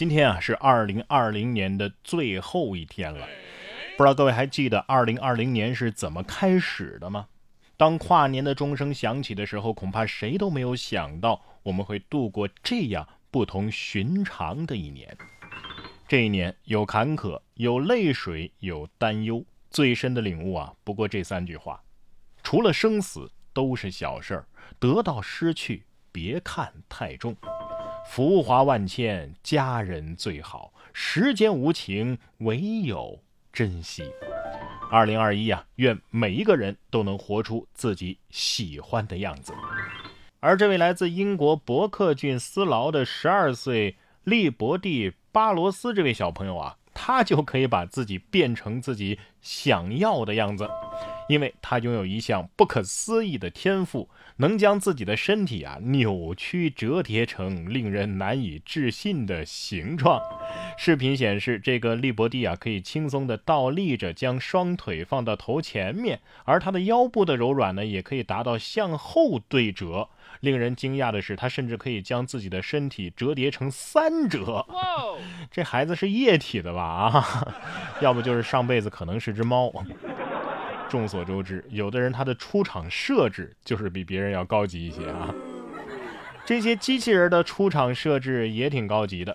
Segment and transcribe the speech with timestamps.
[0.00, 3.28] 今天啊是二零二零年的最后一天了，
[3.98, 7.26] 不知道各位还记得二零二零年是怎么开始的吗？
[7.76, 15.14] 当跨年的钟声响起的时候，恐怕谁都没有想到我们会度过这样不同寻常的一年。
[16.08, 21.78] 这一年有坎坷，有泪水，有担忧，最深的领悟啊，不过这三句话：
[22.42, 24.46] 除了生死都是小事儿，
[24.78, 27.36] 得到失去别看太重。
[28.12, 30.72] 浮华万千，家人最好。
[30.92, 33.20] 时间无情，唯有
[33.52, 34.02] 珍惜。
[34.90, 39.54] 二零二一呀，愿每一个人都能活出自己喜欢的样子。
[40.40, 50.68] 而这位来自英国伯克郡斯劳的十二岁利伯蒂·巴罗斯这位小朋友啊，他就可以把自己变成自己想要的样子，
[51.30, 54.08] 因为他拥有一项不可思议的天赋。
[54.36, 60.18] 能将自己的身体啊扭曲折叠成令人难以置信的形状。
[60.78, 70.08] 视频显示，这个利伯蒂啊可以轻松的倒立着，将双腿放到头前面，而他的腰部的柔软呢，也可以达到向后对折。
[70.40, 74.64] 令人惊讶的是，他甚至可以将自己的身体折叠成三折。
[75.50, 76.82] 这孩子是液体的吧？
[76.82, 77.54] 啊，
[78.00, 79.70] 要不就是上辈子可能是只猫。
[80.90, 85.32] 众所周知，有的人他的出场设置就是比别人要高级一些啊。
[86.44, 89.34] 这些机器人的出场设置也挺高级的。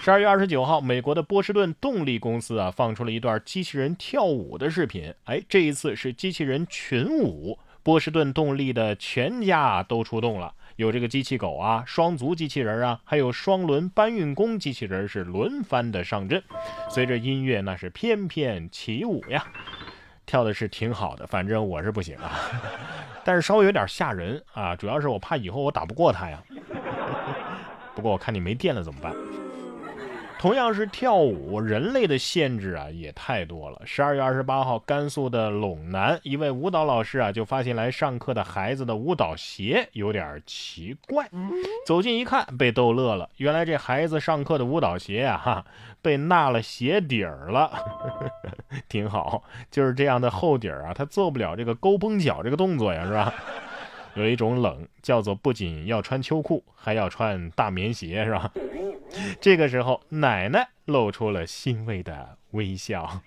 [0.00, 5.14] 十二月二十九号，美国的波士顿动力公司啊放出了一段机器人跳舞的视频。
[5.24, 16.42] 哎，这一次是机器人群舞，波士顿动力的全家都出动了，有这个机器狗啊，双足机器人啊，还有双轮搬运工机器人是轮番的上阵，
[16.90, 19.46] 随着音乐那是翩翩起舞呀。
[20.26, 22.32] 跳的是挺好的，反正我是不行啊，
[23.24, 26.42] 但是稍微有点吓人啊，主要是我怕以后我打不过他呀。
[27.94, 29.14] 不过我看你没电了怎么办？
[30.46, 33.82] 同样是跳舞，人类的限制啊也太多了。
[33.84, 41.28] 十二月二十八号，甘肃的陇南一位舞蹈老师啊就发现来上课的孩子的舞蹈鞋有点奇怪，
[41.84, 43.28] 走近一看被逗乐了。
[43.38, 45.64] 原来这孩子上课的舞蹈鞋啊哈
[46.00, 47.72] 被纳了鞋底儿了，
[48.88, 53.34] 挺好，就是这样的厚底儿啊，他做不了这个勾绷脚这个动作呀，是吧？
[54.16, 58.50] 有一种冷，叫做不仅要穿秋裤，还要穿大棉鞋，是吧？
[59.40, 63.20] 这个时候，奶奶露出了欣慰的微笑。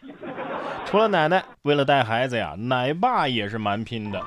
[0.85, 4.19] 除了奶奶，为了带孩子呀，奶爸也是蛮拼的。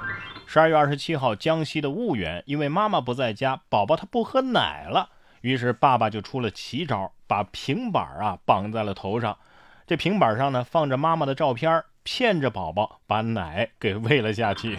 [0.47, 9.37] 十二月二十七号，江西的婺源，因为妈妈不在家，宝宝他不喝奶了，于是爸爸就出了奇招，把平板啊绑在了头上，
[9.85, 14.79] 这平板上呢放着妈妈的照片，骗着宝宝把奶给喂了下去。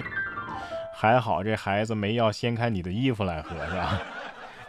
[1.03, 4.01] 还好这孩子没要掀开你的衣服来喝，是吧？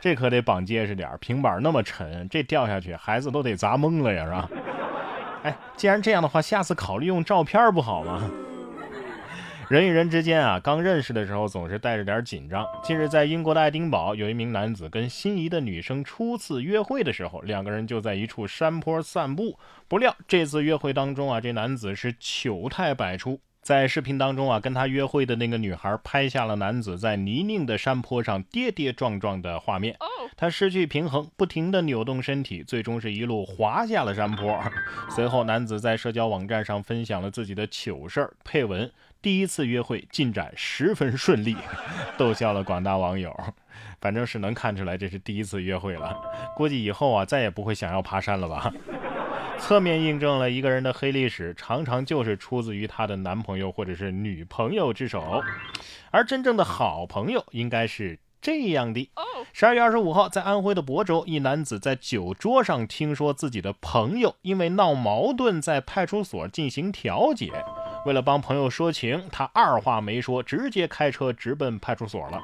[0.00, 4.50] 这可得绑结实点平板那么沉，这掉下去孩子都得砸懵了呀，是吧？
[5.44, 8.28] 哎，既然这样的话，下次考虑用照片不好吗？
[9.68, 12.66] 人与人之间啊，刚认识的时候总是带着点紧张。
[12.82, 19.56] 近日，在英国的爱丁堡，有一名男子跟心仪的女生初次约会的时候，两个人就在一处山坡散步。
[19.86, 23.38] 不料这次约会当中啊，这男子是糗态百出。
[23.64, 29.96] 在视频当中啊，跟他约会的那个女孩拍下了男子在泥泞的山坡上跌跌撞撞的画面。
[30.36, 34.60] 他失去平衡，不停地扭动身体，最终是一路滑下了山坡。
[35.08, 38.92] 随后，男子在社交网站上分享了自己的糗事儿，配文
[39.22, 41.56] ：“第一次约会进展十分顺利”，
[42.18, 43.34] 逗笑了广大网友。
[43.98, 46.14] 反正是能看出来这是第一次约会了，
[46.54, 48.70] 估计以后啊再也不会想要爬山了吧。
[49.58, 55.42] 侧面印证了一个人的黑历史，常常就是出自于他的男朋友或者是女朋友之手，
[56.10, 59.10] 而真正的好朋友应该是这样的。
[59.52, 67.50] 十二月二十五号，在安徽的亳州，一男子在酒桌上听说自己的朋友因为闹矛盾，在派出所进行调解。
[68.04, 72.40] 为了帮朋友说情，他二话没说，直接开车直奔派出所了。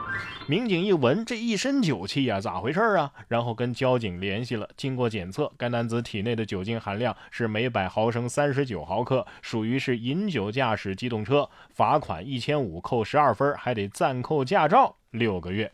[0.46, 3.12] 民警一闻，这一身酒气呀，咋回事啊？
[3.28, 4.66] 然后跟交警联系了。
[4.74, 15.70] 经过检测，该男子体内的酒精含量是每百毫升三十九毫克，属于是饮酒驾驶机动车，罚款一千五，扣十二分，还得暂扣驾照六个月。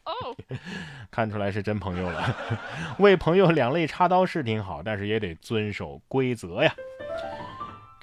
[1.13, 2.37] 看出来是真朋友了，
[2.99, 6.75] 为朋友两肋插刀是挺好，但是也得遵守规则呀。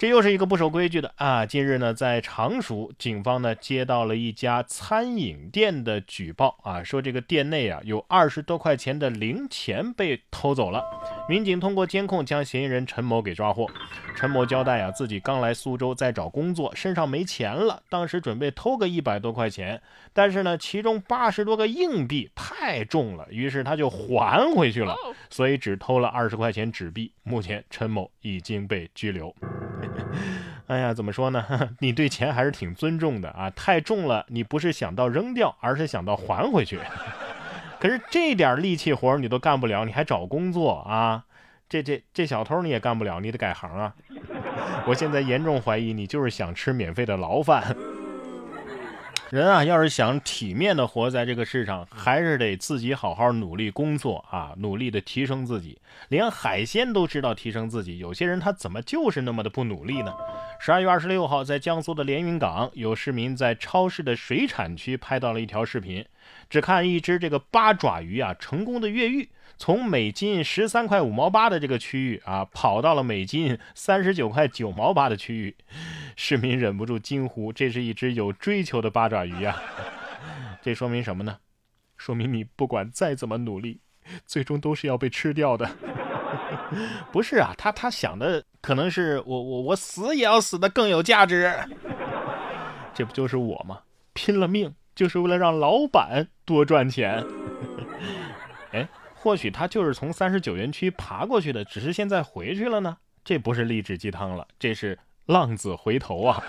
[0.04, 1.46] 这又是一个不守规矩的啊！
[1.46, 10.84] 近日呢，在常熟，警方呢接到了一家餐饮店的举报啊，说这个店内啊有二十多块钱的零钱被偷走了。
[11.26, 13.66] 民警通过监控将嫌疑人陈某给抓获。
[14.14, 19.80] 陈某交代啊，自己刚来苏州在找工作，身上没钱了，当时准备偷个一百多块钱，
[20.12, 24.94] 但是呢，其中八十多个硬币太重了，于是他就还回去了，
[25.30, 27.10] 所以只偷了二十块钱纸币。
[27.22, 29.34] 目前陈某已经被拘留。
[30.66, 31.44] 哎呀，怎么说呢？
[31.80, 33.50] 你对钱还是挺尊重的啊！
[33.50, 36.80] 太重了，你不是想到扔掉，而是想到还回去。
[37.78, 41.24] 可是这点力气活你都干不了，你还找工作啊？
[41.68, 43.94] 这这这小偷你也干不了，你得改行啊！
[44.86, 47.76] 我现在严重怀疑你就是想吃免费的牢饭。
[49.34, 55.76] 人啊，要是想体面的活在这个世上，还是得自己好好努力工作啊，努力的提升自己。
[56.06, 60.14] 连海鲜都知道提升自己，有些人他怎么就是那么的不努力呢？
[60.64, 66.02] 十二月二十六号，在江苏的连云港，有市民在超市的水产区拍到了一条视频，
[66.48, 69.28] 只看一只这个八爪鱼啊，成功的越狱。
[69.58, 75.54] 从每斤十三块五毛八的这个区域啊，跑到了每斤三十九块九毛八的区域，
[76.16, 79.60] 市民忍不住惊呼：“这是一只有追求的八爪鱼呀！”
[80.64, 81.40] 这说明什么呢？
[81.98, 83.80] 说明你不管再怎么努力，
[84.24, 85.70] 最终都是要被吃掉的。
[87.12, 91.52] 不是啊，他他想的可能是我我我死也要死的更有价值。
[92.94, 93.80] 这不就是我吗？
[94.12, 97.24] 拼了命就是为了让老板多赚钱。
[98.72, 98.88] 哎。
[99.16, 102.98] 或许他就是从三十九园区爬过去的，只是现在回去了呢。
[103.24, 106.44] 这不是励志鸡汤了，这是浪子回头啊。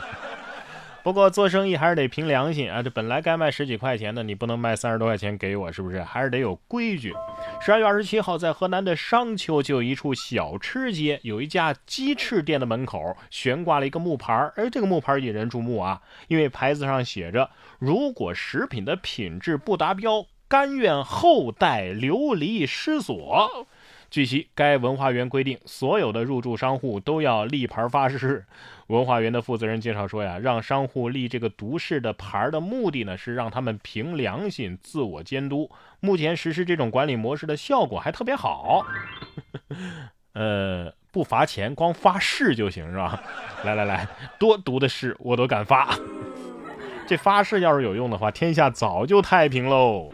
[1.05, 6.01] 不过做生意还是得凭良心啊，这本来该卖十几块钱的，你不能卖三十多块钱给我，是不是？
[6.01, 7.13] 还是得有规矩。
[7.61, 20.25] 十二月二十七号，在河南的商丘就有一处小吃街，有一家鸡翅店的门口悬挂了一个木牌儿，哎，这个木牌引人注目啊，因为牌子上写着：如果食品的品质不达标。
[20.47, 23.65] 甘愿后代流离失所。
[24.09, 28.45] 据悉，该文化园规定，所有的入驻商户都要立牌发誓。
[28.87, 35.69] 文化园的负责人介绍说呀，让商户立这个独市的牌的目的呢，是让他们凭良心自我监督。
[35.99, 38.85] 目前实施这种管理模式的效果还特别好。
[40.33, 43.23] 呃，不罚钱，光发誓就行是吧？
[43.65, 44.07] 来来来，
[44.37, 45.97] 多读的誓我都敢发。
[47.07, 50.11] 这发誓要是有用的话，天下早就太平喽。